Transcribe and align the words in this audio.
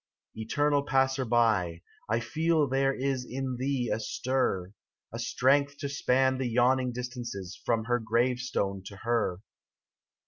Eternal 0.33 0.81
Passer 0.81 1.25
by, 1.25 1.83
I 2.09 2.19
feel 2.21 2.65
there 2.67 2.91
is 2.91 3.23
In 3.23 3.57
thee 3.57 3.91
a 3.93 3.99
stir, 3.99 4.73
A 5.13 5.19
strength 5.19 5.77
to 5.77 5.87
span 5.89 6.39
the 6.39 6.49
yawning 6.49 6.91
distances 6.91 7.61
From 7.63 7.83
her 7.83 7.99
grave 7.99 8.39
stone 8.39 8.81
to 8.87 8.95
her. 9.03 9.41